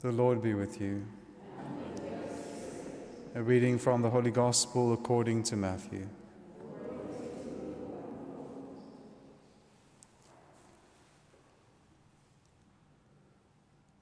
The 0.00 0.12
Lord 0.12 0.40
be 0.40 0.54
with 0.54 0.80
you. 0.80 1.04
A 3.34 3.42
reading 3.42 3.78
from 3.78 4.00
the 4.00 4.08
Holy 4.08 4.30
Gospel 4.30 4.92
according 4.92 5.42
to 5.44 5.56
Matthew. 5.56 6.06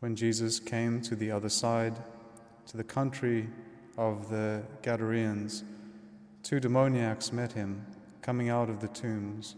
When 0.01 0.15
Jesus 0.15 0.61
came 0.61 1.01
to 1.01 1.17
the 1.17 1.31
other 1.31 1.49
side, 1.49 1.97
to 2.67 2.77
the 2.77 2.85
country 2.85 3.49
of 3.97 4.29
the 4.29 4.65
Gadarenes, 4.83 5.65
two 6.43 6.61
demoniacs 6.61 7.33
met 7.33 7.53
him 7.53 7.87
coming 8.21 8.51
out 8.51 8.69
of 8.69 8.81
the 8.81 8.89
tombs, 8.89 9.57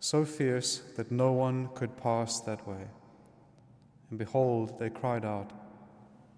so 0.00 0.24
fierce 0.24 0.78
that 0.96 1.12
no 1.12 1.30
one 1.30 1.68
could 1.76 1.96
pass 1.96 2.40
that 2.40 2.66
way. 2.66 2.88
And 4.10 4.18
behold, 4.18 4.78
they 4.78 4.90
cried 4.90 5.24
out, 5.24 5.50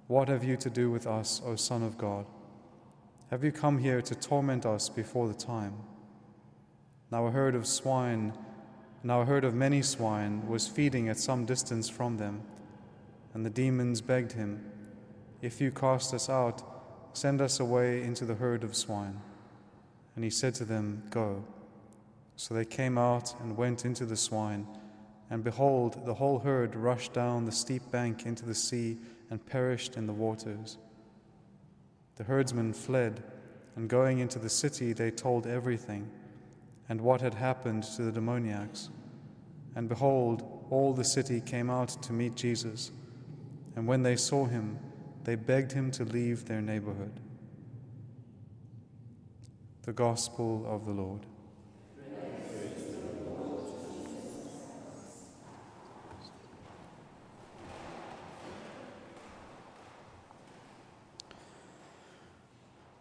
What 0.07 0.29
have 0.29 0.45
you 0.45 0.57
to 0.57 0.71
do 0.71 0.91
with 0.91 1.07
us, 1.07 1.43
O 1.45 1.57
Son 1.57 1.83
of 1.83 1.99
God? 1.99 2.27
Have 3.31 3.45
you 3.45 3.53
come 3.53 3.79
here 3.79 4.01
to 4.01 4.15
torment 4.15 4.65
us 4.65 4.89
before 4.89 5.29
the 5.29 5.35
time? 5.35 5.75
Now 7.11 7.27
a 7.27 7.31
herd 7.31 7.55
of 7.55 7.67
swine, 7.67 8.33
now 9.03 9.21
a 9.21 9.25
herd 9.25 9.45
of 9.45 9.55
many 9.55 9.83
swine, 9.83 10.47
was 10.49 10.67
feeding 10.67 11.09
at 11.09 11.19
some 11.19 11.45
distance 11.45 11.89
from 11.89 12.17
them, 12.17 12.43
and 13.35 13.45
the 13.45 13.51
demons 13.51 14.01
begged 14.01 14.33
him, 14.33 14.65
If 15.43 15.61
you 15.61 15.71
cast 15.71 16.15
us 16.15 16.31
out, 16.31 16.63
send 17.13 17.41
us 17.41 17.61
away 17.61 18.03
into 18.03 18.25
the 18.25 18.35
herd 18.35 18.65
of 18.65 18.75
swine. 18.75 19.21
And 20.15 20.25
he 20.25 20.31
said 20.31 20.55
to 20.57 20.65
them, 20.65 21.03
Go. 21.11 21.45
So 22.37 22.55
they 22.55 22.65
came 22.65 22.97
out 22.97 23.35
and 23.41 23.57
went 23.57 23.85
into 23.85 24.07
the 24.07 24.17
swine. 24.17 24.67
And 25.31 25.45
behold, 25.45 26.07
the 26.07 26.15
whole 26.15 26.39
herd 26.39 26.75
rushed 26.75 27.13
down 27.13 27.45
the 27.45 27.53
steep 27.53 27.91
bank 27.91 28.25
into 28.25 28.47
the 28.47 28.55
sea 28.55 28.99
and 29.31 29.45
perished 29.45 29.97
in 29.97 30.07
the 30.07 30.13
waters. 30.13 30.79
The 32.17 32.25
herdsmen 32.25 32.73
fled, 32.73 33.23
and 33.77 33.89
going 33.89 34.19
into 34.19 34.39
the 34.39 34.49
city, 34.49 34.93
they 34.93 35.11
told 35.11 35.47
everything 35.47 36.11
and 36.89 37.01
what 37.01 37.21
had 37.21 37.35
happened 37.35 37.83
to 37.83 38.03
the 38.03 38.13
demoniacs. 38.13 38.91
And 39.77 39.89
behold, 39.89 40.67
all 40.71 40.95
the 40.95 41.05
city 41.05 41.41
came 41.41 41.71
out 41.71 41.89
to 42.03 42.13
meet 42.13 42.35
Jesus. 42.35 42.91
And 43.77 43.87
when 43.87 44.03
they 44.03 44.17
saw 44.17 44.47
him, 44.47 44.79
they 45.25 45.35
begged 45.35 45.73
him 45.73 45.91
to 45.93 46.05
leave 46.05 46.47
their 46.47 46.63
neighborhood. 46.63 47.21
The 49.83 49.93
Gospel 49.93 50.65
of 50.67 50.87
the 50.87 50.93
Lord. 50.93 51.27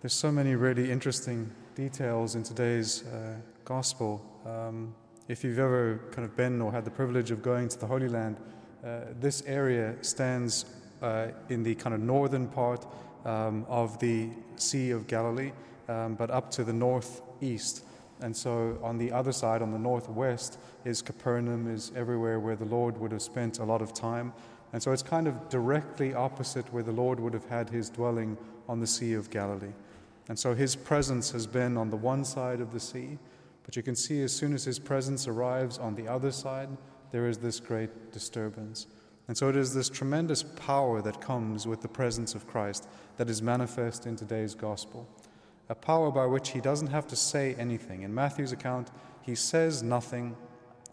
There's 0.07 0.13
so 0.13 0.31
many 0.31 0.55
really 0.55 0.89
interesting 0.89 1.51
details 1.75 2.35
in 2.35 2.43
today's 2.43 3.03
uh, 3.07 3.33
gospel. 3.65 4.23
Um, 4.45 4.95
if 5.27 5.43
you've 5.43 5.59
ever 5.59 5.99
kind 6.11 6.23
of 6.23 6.33
been 6.37 6.61
or 6.61 6.71
had 6.71 6.85
the 6.85 6.91
privilege 6.91 7.29
of 7.29 7.41
going 7.41 7.67
to 7.67 7.77
the 7.77 7.87
Holy 7.87 8.07
Land, 8.07 8.37
uh, 8.85 8.99
this 9.19 9.43
area 9.45 9.95
stands 9.99 10.63
uh, 11.01 11.27
in 11.49 11.61
the 11.61 11.75
kind 11.75 11.93
of 11.93 11.99
northern 11.99 12.47
part 12.47 12.87
um, 13.25 13.65
of 13.67 13.99
the 13.99 14.29
Sea 14.55 14.91
of 14.91 15.07
Galilee, 15.07 15.51
um, 15.89 16.15
but 16.15 16.31
up 16.31 16.51
to 16.51 16.63
the 16.63 16.71
northeast. 16.71 17.83
And 18.21 18.33
so 18.33 18.79
on 18.81 18.97
the 18.97 19.11
other 19.11 19.33
side, 19.33 19.61
on 19.61 19.71
the 19.71 19.77
northwest, 19.77 20.57
is 20.85 21.01
Capernaum, 21.01 21.69
is 21.69 21.91
everywhere 21.97 22.39
where 22.39 22.55
the 22.55 22.63
Lord 22.63 22.97
would 22.97 23.11
have 23.11 23.21
spent 23.21 23.59
a 23.59 23.65
lot 23.65 23.81
of 23.81 23.93
time. 23.93 24.31
And 24.71 24.81
so 24.81 24.93
it's 24.93 25.03
kind 25.03 25.27
of 25.27 25.49
directly 25.49 26.13
opposite 26.13 26.71
where 26.71 26.83
the 26.83 26.93
Lord 26.93 27.19
would 27.19 27.33
have 27.33 27.49
had 27.49 27.69
his 27.69 27.89
dwelling 27.89 28.37
on 28.69 28.79
the 28.79 28.87
Sea 28.87 29.13
of 29.13 29.29
Galilee. 29.29 29.73
And 30.29 30.37
so 30.37 30.53
his 30.53 30.75
presence 30.75 31.31
has 31.31 31.47
been 31.47 31.77
on 31.77 31.89
the 31.89 31.95
one 31.95 32.25
side 32.25 32.59
of 32.59 32.71
the 32.73 32.79
sea, 32.79 33.17
but 33.63 33.75
you 33.75 33.83
can 33.83 33.95
see 33.95 34.21
as 34.21 34.33
soon 34.33 34.53
as 34.53 34.63
his 34.63 34.79
presence 34.79 35.27
arrives 35.27 35.77
on 35.77 35.95
the 35.95 36.07
other 36.07 36.31
side, 36.31 36.69
there 37.11 37.27
is 37.27 37.37
this 37.37 37.59
great 37.59 38.11
disturbance. 38.11 38.87
And 39.27 39.37
so 39.37 39.49
it 39.49 39.55
is 39.55 39.73
this 39.73 39.89
tremendous 39.89 40.43
power 40.43 41.01
that 41.01 41.21
comes 41.21 41.67
with 41.67 41.81
the 41.81 41.87
presence 41.87 42.33
of 42.35 42.47
Christ 42.47 42.87
that 43.17 43.29
is 43.29 43.41
manifest 43.41 44.05
in 44.05 44.15
today's 44.15 44.55
gospel. 44.55 45.07
A 45.69 45.75
power 45.75 46.11
by 46.11 46.25
which 46.25 46.49
he 46.49 46.61
doesn't 46.61 46.87
have 46.87 47.07
to 47.07 47.15
say 47.15 47.53
anything. 47.55 48.03
In 48.03 48.13
Matthew's 48.13 48.53
account, 48.53 48.89
he 49.21 49.35
says 49.35 49.83
nothing 49.83 50.35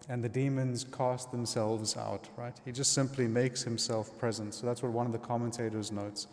and 0.09 0.23
the 0.23 0.29
demons 0.29 0.85
cast 0.85 1.31
themselves 1.31 1.97
out, 1.97 2.29
right? 2.37 2.55
He 2.65 2.73
just 2.73 2.93
simply 2.93 3.27
makes 3.27 3.63
himself 3.63 4.17
present. 4.19 4.53
So 4.55 4.67
that's 4.67 4.83
what 4.83 4.93
one 4.93 5.07
of 5.07 5.13
the 5.13 5.19
commentators 5.19 5.93
notes. 5.93 6.27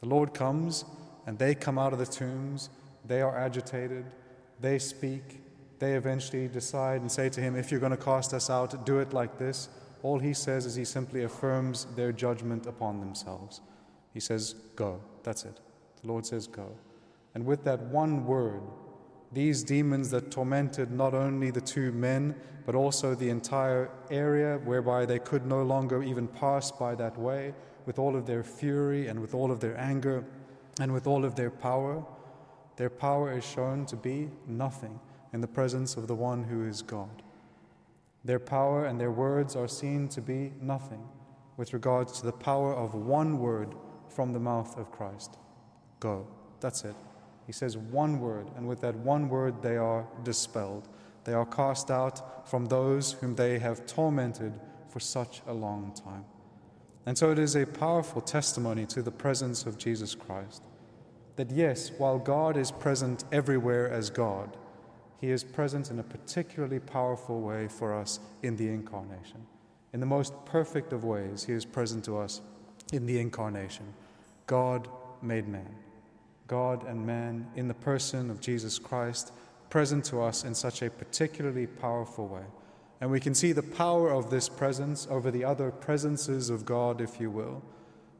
The 0.00 0.08
Lord 0.08 0.34
comes 0.34 0.84
and 1.26 1.38
they 1.38 1.54
come 1.54 1.78
out 1.78 1.92
of 1.92 1.98
the 1.98 2.06
tombs, 2.06 2.70
they 3.04 3.20
are 3.20 3.36
agitated, 3.36 4.06
they 4.60 4.78
speak, 4.78 5.40
they 5.78 5.94
eventually 5.94 6.48
decide 6.48 7.00
and 7.00 7.10
say 7.10 7.28
to 7.28 7.40
him, 7.40 7.56
If 7.56 7.70
you're 7.70 7.80
going 7.80 7.90
to 7.90 7.98
cast 7.98 8.32
us 8.32 8.48
out, 8.48 8.86
do 8.86 8.98
it 8.98 9.12
like 9.12 9.38
this. 9.38 9.68
All 10.02 10.18
he 10.18 10.32
says 10.32 10.66
is 10.66 10.74
he 10.74 10.84
simply 10.84 11.24
affirms 11.24 11.86
their 11.96 12.12
judgment 12.12 12.66
upon 12.66 13.00
themselves. 13.00 13.60
He 14.14 14.20
says, 14.20 14.54
Go. 14.76 15.00
That's 15.22 15.44
it. 15.44 15.60
The 16.00 16.08
Lord 16.08 16.24
says, 16.24 16.46
Go. 16.46 16.70
And 17.34 17.44
with 17.44 17.64
that 17.64 17.80
one 17.80 18.24
word, 18.24 18.62
these 19.32 19.62
demons 19.62 20.10
that 20.10 20.30
tormented 20.30 20.90
not 20.90 21.12
only 21.12 21.50
the 21.50 21.60
two 21.60 21.92
men, 21.92 22.34
but 22.64 22.74
also 22.74 23.14
the 23.14 23.28
entire 23.28 23.90
area 24.10 24.58
whereby 24.64 25.04
they 25.04 25.18
could 25.18 25.44
no 25.44 25.62
longer 25.62 26.02
even 26.02 26.26
pass 26.26 26.70
by 26.70 26.94
that 26.94 27.18
way, 27.18 27.52
with 27.84 27.98
all 27.98 28.16
of 28.16 28.26
their 28.26 28.42
fury 28.42 29.08
and 29.08 29.20
with 29.20 29.34
all 29.34 29.50
of 29.50 29.60
their 29.60 29.76
anger, 29.78 30.24
and 30.80 30.92
with 30.92 31.06
all 31.06 31.24
of 31.24 31.34
their 31.34 31.50
power, 31.50 32.04
their 32.76 32.90
power 32.90 33.32
is 33.32 33.44
shown 33.44 33.86
to 33.86 33.96
be 33.96 34.30
nothing 34.46 35.00
in 35.32 35.40
the 35.40 35.46
presence 35.46 35.96
of 35.96 36.06
the 36.06 36.14
one 36.14 36.44
who 36.44 36.66
is 36.66 36.82
God. 36.82 37.22
Their 38.24 38.38
power 38.38 38.86
and 38.86 39.00
their 39.00 39.10
words 39.10 39.56
are 39.56 39.68
seen 39.68 40.08
to 40.08 40.20
be 40.20 40.52
nothing 40.60 41.06
with 41.56 41.72
regards 41.72 42.20
to 42.20 42.26
the 42.26 42.32
power 42.32 42.74
of 42.74 42.94
one 42.94 43.38
word 43.38 43.74
from 44.08 44.32
the 44.32 44.40
mouth 44.40 44.76
of 44.76 44.90
Christ 44.90 45.36
Go. 46.00 46.26
That's 46.60 46.84
it. 46.84 46.94
He 47.46 47.52
says 47.52 47.76
one 47.76 48.20
word, 48.20 48.50
and 48.56 48.66
with 48.66 48.80
that 48.80 48.94
one 48.96 49.28
word, 49.28 49.62
they 49.62 49.76
are 49.76 50.06
dispelled. 50.24 50.88
They 51.24 51.32
are 51.32 51.46
cast 51.46 51.90
out 51.90 52.48
from 52.48 52.66
those 52.66 53.12
whom 53.12 53.34
they 53.34 53.58
have 53.58 53.86
tormented 53.86 54.58
for 54.88 55.00
such 55.00 55.42
a 55.46 55.52
long 55.52 55.92
time. 55.94 56.24
And 57.06 57.16
so 57.16 57.30
it 57.30 57.38
is 57.38 57.54
a 57.54 57.64
powerful 57.64 58.20
testimony 58.20 58.84
to 58.86 59.00
the 59.00 59.12
presence 59.12 59.64
of 59.64 59.78
Jesus 59.78 60.14
Christ. 60.14 60.64
That 61.36 61.50
yes, 61.52 61.92
while 61.96 62.18
God 62.18 62.56
is 62.56 62.72
present 62.72 63.24
everywhere 63.30 63.88
as 63.88 64.10
God, 64.10 64.56
He 65.20 65.30
is 65.30 65.44
present 65.44 65.90
in 65.90 66.00
a 66.00 66.02
particularly 66.02 66.80
powerful 66.80 67.40
way 67.40 67.68
for 67.68 67.94
us 67.94 68.18
in 68.42 68.56
the 68.56 68.68
incarnation. 68.68 69.46
In 69.92 70.00
the 70.00 70.06
most 70.06 70.32
perfect 70.44 70.92
of 70.92 71.04
ways, 71.04 71.44
He 71.44 71.52
is 71.52 71.64
present 71.64 72.04
to 72.06 72.18
us 72.18 72.40
in 72.92 73.06
the 73.06 73.20
incarnation. 73.20 73.86
God 74.46 74.88
made 75.22 75.46
man. 75.46 75.74
God 76.48 76.86
and 76.86 77.06
man 77.06 77.46
in 77.56 77.68
the 77.68 77.74
person 77.74 78.30
of 78.30 78.40
Jesus 78.40 78.78
Christ, 78.78 79.32
present 79.70 80.04
to 80.06 80.22
us 80.22 80.44
in 80.44 80.54
such 80.54 80.82
a 80.82 80.90
particularly 80.90 81.66
powerful 81.66 82.28
way. 82.28 82.44
And 83.00 83.10
we 83.10 83.20
can 83.20 83.34
see 83.34 83.52
the 83.52 83.62
power 83.62 84.10
of 84.10 84.30
this 84.30 84.48
presence 84.48 85.06
over 85.10 85.30
the 85.30 85.44
other 85.44 85.70
presences 85.70 86.48
of 86.48 86.64
God, 86.64 87.00
if 87.00 87.20
you 87.20 87.30
will, 87.30 87.62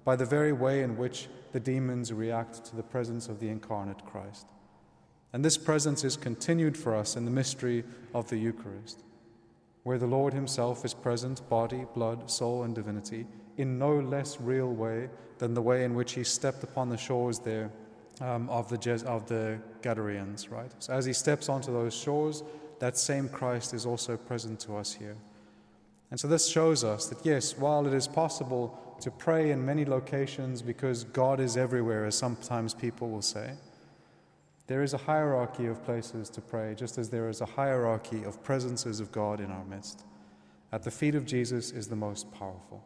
by 0.05 0.17
the 0.17 0.27
very 0.27 0.53
way 0.53 0.83
in 0.83 0.97
which 0.97 1.29
the 1.53 1.61
demons 1.61 2.13
react 2.13 2.65
to 2.67 2.77
the 2.77 2.83
presence 2.83 3.29
of 3.29 3.41
the 3.41 3.49
incarnate 3.49 4.05
Christ. 4.05 4.47
And 5.33 5.45
this 5.45 5.57
presence 5.57 6.05
is 6.05 6.17
continued 6.17 6.77
for 6.77 6.95
us 6.95 7.17
in 7.17 7.25
the 7.25 7.31
mystery 7.31 7.85
of 8.15 8.29
the 8.29 8.37
Eucharist, 8.37 9.05
where 9.83 9.99
the 9.99 10.07
Lord 10.07 10.35
Himself 10.35 10.85
is 10.85 10.95
present, 10.95 11.47
body, 11.49 11.87
blood, 11.95 12.31
soul, 12.31 12.63
and 12.65 12.75
divinity, 12.75 13.27
in 13.57 13.79
no 13.79 13.99
less 13.99 14.41
real 14.41 14.73
way 14.73 15.09
than 15.39 15.55
the 15.55 15.63
way 15.63 15.85
in 15.85 15.95
which 15.95 16.13
He 16.13 16.25
stepped 16.25 16.63
upon 16.63 16.89
the 16.89 16.97
shores 16.97 17.39
there 17.39 17.71
um, 18.21 18.49
of, 18.51 18.69
the, 18.69 19.05
of 19.07 19.27
the 19.27 19.59
Gadarenes, 19.83 20.51
right? 20.51 20.71
So 20.79 20.93
as 20.93 21.05
He 21.05 21.13
steps 21.13 21.49
onto 21.49 21.73
those 21.73 21.95
shores, 21.95 22.43
that 22.79 22.97
same 22.97 23.29
Christ 23.29 23.75
is 23.75 23.87
also 23.87 24.17
present 24.17 24.61
to 24.61 24.77
us 24.77 24.93
here. 24.95 25.17
And 26.11 26.21
so 26.21 26.29
this 26.29 26.49
shows 26.49 26.85
us 26.85 27.07
that, 27.07 27.25
yes, 27.25 27.59
while 27.59 27.87
it 27.87 27.95
is 27.95 28.07
possible 28.07 28.79
to 29.01 29.11
pray 29.11 29.51
in 29.51 29.65
many 29.65 29.85
locations 29.85 30.63
because 30.63 31.05
God 31.05 31.41
is 31.41 31.57
everywhere, 31.57 32.07
as 32.07 32.17
sometimes 32.17 32.75
people 32.75 33.11
will 33.11 33.23
say, 33.23 33.53
there 34.67 34.83
is 34.83 34.95
a 34.95 34.99
hierarchy 34.99 35.67
of 35.67 35.85
places 35.85 36.29
to 36.31 36.41
pray, 36.41 36.75
just 36.75 36.99
as 36.99 37.09
there 37.09 37.29
is 37.29 37.41
a 37.41 37.47
hierarchy 37.47 38.25
of 38.25 38.43
presences 38.43 39.01
of 39.01 39.13
God 39.13 39.41
in 39.41 39.51
our 39.51 39.65
midst. 39.65 40.05
At 40.73 40.83
the 40.83 40.91
feet 40.91 41.15
of 41.15 41.25
Jesus 41.25 41.71
is 41.71 41.87
the 41.87 41.97
most 41.97 42.33
powerful. 42.33 42.85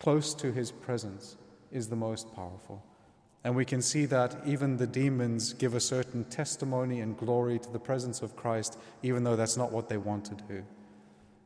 Close 0.00 0.34
to 0.34 0.52
his 0.52 0.72
presence 0.72 1.36
is 1.70 1.88
the 1.88 1.96
most 1.96 2.34
powerful. 2.34 2.84
And 3.44 3.54
we 3.54 3.66
can 3.66 3.82
see 3.82 4.06
that 4.06 4.36
even 4.46 4.78
the 4.78 4.86
demons 4.86 5.52
give 5.52 5.74
a 5.74 5.80
certain 5.80 6.24
testimony 6.24 7.00
and 7.00 7.16
glory 7.16 7.58
to 7.58 7.70
the 7.70 7.78
presence 7.78 8.22
of 8.22 8.36
Christ, 8.36 8.78
even 9.02 9.22
though 9.22 9.36
that's 9.36 9.58
not 9.58 9.70
what 9.70 9.88
they 9.88 9.98
want 9.98 10.24
to 10.24 10.34
do. 10.48 10.64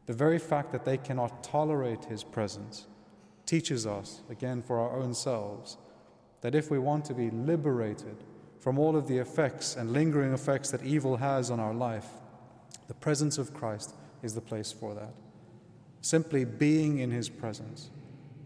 The 0.06 0.12
very 0.12 0.38
fact 0.38 0.72
that 0.72 0.84
they 0.84 0.96
cannot 0.96 1.42
tolerate 1.42 2.04
his 2.04 2.22
presence 2.22 2.86
teaches 3.46 3.86
us, 3.86 4.22
again 4.30 4.62
for 4.62 4.78
our 4.78 4.96
own 4.96 5.12
selves, 5.12 5.76
that 6.40 6.54
if 6.54 6.70
we 6.70 6.78
want 6.78 7.04
to 7.06 7.14
be 7.14 7.30
liberated 7.30 8.16
from 8.60 8.78
all 8.78 8.96
of 8.96 9.08
the 9.08 9.18
effects 9.18 9.76
and 9.76 9.92
lingering 9.92 10.32
effects 10.32 10.70
that 10.70 10.84
evil 10.84 11.16
has 11.16 11.50
on 11.50 11.58
our 11.58 11.74
life, 11.74 12.06
the 12.86 12.94
presence 12.94 13.38
of 13.38 13.54
Christ 13.54 13.94
is 14.22 14.34
the 14.34 14.40
place 14.40 14.72
for 14.72 14.94
that. 14.94 15.14
Simply 16.00 16.44
being 16.44 16.98
in 16.98 17.10
His 17.10 17.28
presence 17.28 17.90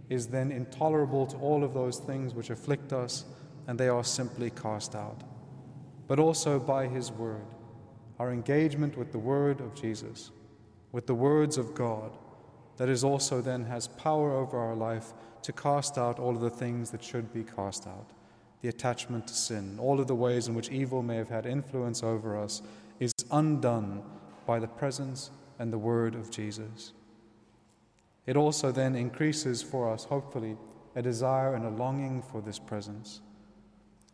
is 0.08 0.28
then 0.28 0.50
intolerable 0.50 1.26
to 1.26 1.36
all 1.36 1.64
of 1.64 1.74
those 1.74 1.98
things 1.98 2.34
which 2.34 2.50
afflict 2.50 2.92
us, 2.92 3.24
and 3.66 3.78
they 3.78 3.88
are 3.88 4.04
simply 4.04 4.50
cast 4.50 4.94
out. 4.94 5.22
But 6.08 6.18
also 6.18 6.58
by 6.58 6.86
His 6.86 7.10
Word, 7.10 7.46
our 8.18 8.32
engagement 8.32 8.96
with 8.96 9.12
the 9.12 9.18
Word 9.18 9.60
of 9.60 9.74
Jesus, 9.74 10.30
with 10.90 11.06
the 11.06 11.14
words 11.14 11.56
of 11.58 11.74
God, 11.74 12.16
that 12.76 12.88
is 12.88 13.04
also 13.04 13.40
then 13.40 13.64
has 13.64 13.88
power 13.88 14.32
over 14.32 14.58
our 14.58 14.74
life 14.74 15.12
to 15.42 15.52
cast 15.52 15.98
out 15.98 16.18
all 16.18 16.34
of 16.34 16.40
the 16.40 16.50
things 16.50 16.90
that 16.90 17.02
should 17.02 17.32
be 17.32 17.44
cast 17.44 17.86
out. 17.86 18.10
The 18.60 18.68
attachment 18.68 19.26
to 19.28 19.34
sin, 19.34 19.78
all 19.80 20.00
of 20.00 20.06
the 20.06 20.14
ways 20.14 20.48
in 20.48 20.54
which 20.54 20.70
evil 20.70 21.02
may 21.02 21.16
have 21.16 21.28
had 21.28 21.46
influence 21.46 22.02
over 22.02 22.36
us, 22.36 22.62
is 23.00 23.12
undone 23.30 24.02
by 24.46 24.58
the 24.58 24.68
presence 24.68 25.30
and 25.58 25.72
the 25.72 25.78
word 25.78 26.14
of 26.14 26.30
Jesus. 26.30 26.92
It 28.26 28.36
also 28.36 28.70
then 28.70 28.94
increases 28.94 29.62
for 29.62 29.90
us, 29.90 30.04
hopefully, 30.04 30.56
a 30.94 31.02
desire 31.02 31.54
and 31.54 31.64
a 31.64 31.70
longing 31.70 32.22
for 32.22 32.40
this 32.40 32.58
presence. 32.58 33.20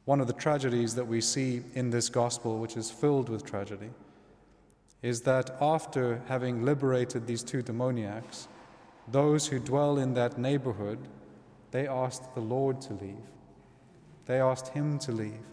One 0.09 0.23
of 0.23 0.27
the 0.27 0.33
tragedies 0.33 0.95
that 0.95 1.07
we 1.07 1.21
see 1.21 1.63
in 1.75 1.91
this 1.91 2.09
gospel, 2.09 2.57
which 2.57 2.79
is 2.79 2.91
filled 2.91 3.29
with 3.29 3.45
tragedy, 3.45 3.91
is 5.03 5.21
that 5.25 5.55
after 5.61 6.23
having 6.29 6.65
liberated 6.65 7.27
these 7.27 7.43
two 7.43 7.61
demoniacs, 7.61 8.49
those 9.07 9.49
who 9.49 9.59
dwell 9.59 9.99
in 9.99 10.15
that 10.15 10.39
neighborhood, 10.39 10.99
they 11.73 11.87
asked 11.87 12.35
the 12.35 12.41
Lord 12.41 12.81
to 12.81 12.95
leave. 12.95 13.29
They 14.25 14.41
asked 14.41 14.69
him 14.69 14.99
to 15.01 15.13
leave. 15.13 15.45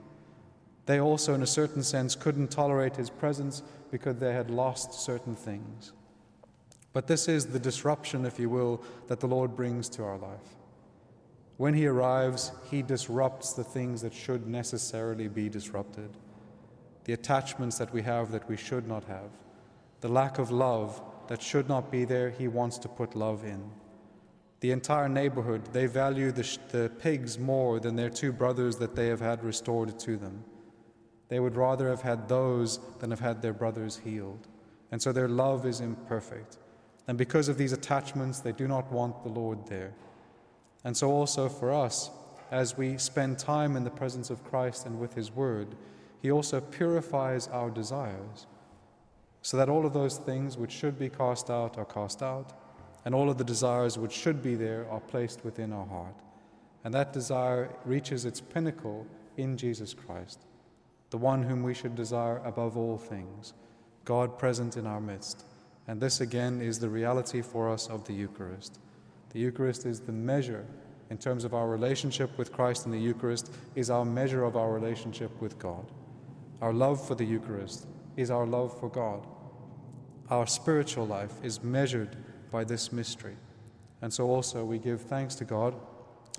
They 0.85 1.01
also, 1.01 1.33
in 1.33 1.43
a 1.43 1.47
certain 1.47 1.83
sense, 1.83 2.15
couldn't 2.15 2.49
tolerate 2.49 2.95
his 2.95 3.09
presence 3.09 3.61
because 3.91 4.19
they 4.19 4.31
had 4.31 4.49
lost 4.49 4.93
certain 4.93 5.35
things. 5.35 5.91
But 6.93 7.07
this 7.07 7.27
is 7.27 7.47
the 7.47 7.59
disruption, 7.59 8.25
if 8.25 8.39
you 8.39 8.49
will, 8.49 8.81
that 9.07 9.19
the 9.19 9.27
Lord 9.27 9.53
brings 9.53 9.89
to 9.89 10.03
our 10.05 10.17
life. 10.17 10.55
When 11.57 11.73
he 11.73 11.87
arrives, 11.87 12.51
he 12.69 12.81
disrupts 12.81 13.53
the 13.53 13.63
things 13.63 14.01
that 14.01 14.13
should 14.13 14.47
necessarily 14.47 15.27
be 15.27 15.49
disrupted 15.49 16.09
the 17.05 17.13
attachments 17.13 17.77
that 17.77 17.93
we 17.93 18.01
have 18.01 18.31
that 18.31 18.49
we 18.49 18.57
should 18.57 18.87
not 18.87 19.03
have, 19.05 19.29
the 20.01 20.07
lack 20.07 20.37
of 20.37 20.51
love 20.51 21.01
that 21.27 21.41
should 21.41 21.69
not 21.69 21.91
be 21.91 22.03
there, 22.03 22.29
he 22.29 22.47
wants 22.47 22.77
to 22.79 22.89
put 22.89 23.15
love 23.15 23.43
in. 23.43 23.63
The 24.59 24.71
entire 24.71 25.07
neighborhood, 25.07 25.61
they 25.71 25.85
value 25.85 26.31
the, 26.31 26.43
sh- 26.43 26.57
the 26.69 26.91
pigs 26.99 27.37
more 27.37 27.79
than 27.79 27.95
their 27.95 28.09
two 28.09 28.31
brothers 28.31 28.77
that 28.77 28.95
they 28.95 29.07
have 29.07 29.21
had 29.21 29.43
restored 29.43 29.97
to 29.99 30.17
them. 30.17 30.43
They 31.29 31.39
would 31.39 31.55
rather 31.55 31.89
have 31.89 32.01
had 32.01 32.27
those 32.27 32.79
than 32.99 33.11
have 33.11 33.19
had 33.19 33.41
their 33.41 33.53
brothers 33.53 34.01
healed. 34.03 34.47
And 34.91 35.01
so 35.01 35.11
their 35.11 35.27
love 35.27 35.65
is 35.65 35.81
imperfect. 35.81 36.57
And 37.07 37.17
because 37.17 37.49
of 37.49 37.57
these 37.57 37.73
attachments, 37.73 38.39
they 38.39 38.51
do 38.51 38.67
not 38.67 38.91
want 38.91 39.23
the 39.23 39.29
Lord 39.29 39.67
there. 39.67 39.93
And 40.85 40.95
so, 40.95 41.11
also 41.11 41.49
for 41.49 41.73
us, 41.73 42.11
as 42.51 42.77
we 42.77 42.97
spend 42.97 43.39
time 43.39 43.75
in 43.75 43.83
the 43.83 43.89
presence 43.89 44.29
of 44.29 44.43
Christ 44.43 44.85
and 44.85 44.99
with 44.99 45.15
His 45.15 45.31
Word, 45.31 45.75
He 46.21 46.31
also 46.31 46.61
purifies 46.61 47.47
our 47.47 47.71
desires 47.71 48.45
so 49.41 49.57
that 49.57 49.69
all 49.69 49.85
of 49.85 49.93
those 49.93 50.17
things 50.17 50.57
which 50.57 50.71
should 50.71 50.97
be 50.97 51.09
cast 51.09 51.49
out 51.49 51.77
are 51.77 51.85
cast 51.85 52.23
out, 52.23 52.53
and 53.03 53.13
all 53.13 53.29
of 53.29 53.37
the 53.37 53.43
desires 53.43 53.97
which 53.97 54.11
should 54.11 54.41
be 54.41 54.55
there 54.55 54.87
are 54.89 54.99
placed 54.99 55.43
within 55.43 55.73
our 55.73 55.85
heart. 55.85 56.15
And 56.83 56.93
that 56.93 57.13
desire 57.13 57.69
reaches 57.83 58.25
its 58.25 58.41
pinnacle 58.41 59.05
in 59.37 59.57
Jesus 59.57 59.93
Christ, 59.93 60.39
the 61.09 61.17
one 61.17 61.43
whom 61.43 61.61
we 61.61 61.73
should 61.73 61.95
desire 61.95 62.41
above 62.43 62.77
all 62.77 62.97
things, 62.97 63.53
God 64.03 64.37
present 64.37 64.77
in 64.77 64.87
our 64.87 65.01
midst. 65.01 65.43
And 65.87 66.01
this 66.01 66.21
again 66.21 66.61
is 66.61 66.79
the 66.79 66.89
reality 66.89 67.41
for 67.41 67.71
us 67.71 67.87
of 67.87 68.05
the 68.05 68.13
Eucharist. 68.13 68.79
The 69.35 69.41
Eucharist 69.41 69.85
is 69.85 69.99
the 69.99 70.13
measure 70.13 70.65
in 71.09 71.17
terms 71.17 71.43
of 71.43 71.53
our 71.53 71.67
relationship 71.67 72.37
with 72.37 72.53
Christ 72.53 72.85
and 72.85 72.93
the 72.93 72.97
Eucharist, 72.97 73.51
is 73.75 73.89
our 73.89 74.05
measure 74.05 74.45
of 74.45 74.55
our 74.55 74.71
relationship 74.71 75.29
with 75.41 75.59
God. 75.59 75.85
Our 76.61 76.71
love 76.71 77.05
for 77.05 77.15
the 77.15 77.25
Eucharist 77.25 77.85
is 78.15 78.31
our 78.31 78.45
love 78.45 78.79
for 78.79 78.87
God. 78.87 79.27
Our 80.29 80.47
spiritual 80.47 81.05
life 81.05 81.33
is 81.43 81.61
measured 81.61 82.15
by 82.49 82.63
this 82.63 82.93
mystery. 82.93 83.35
And 84.01 84.13
so 84.13 84.25
also 84.29 84.63
we 84.63 84.79
give 84.79 85.01
thanks 85.01 85.35
to 85.35 85.43
God 85.43 85.75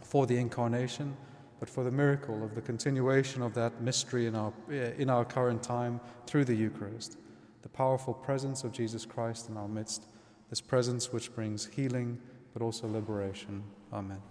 for 0.02 0.26
the 0.26 0.38
incarnation, 0.38 1.18
but 1.60 1.68
for 1.68 1.84
the 1.84 1.90
miracle 1.90 2.42
of 2.42 2.54
the 2.54 2.62
continuation 2.62 3.42
of 3.42 3.52
that 3.52 3.82
mystery 3.82 4.24
in 4.24 4.34
our, 4.34 4.54
in 4.70 5.10
our 5.10 5.26
current 5.26 5.62
time 5.62 6.00
through 6.26 6.46
the 6.46 6.56
Eucharist, 6.56 7.18
the 7.60 7.68
powerful 7.68 8.14
presence 8.14 8.64
of 8.64 8.72
Jesus 8.72 9.04
Christ 9.04 9.50
in 9.50 9.58
our 9.58 9.68
midst, 9.68 10.06
this 10.48 10.62
presence 10.62 11.12
which 11.12 11.34
brings 11.34 11.66
healing 11.66 12.18
but 12.56 12.64
also 12.64 12.88
liberation. 12.88 13.62
Amen. 13.92 14.22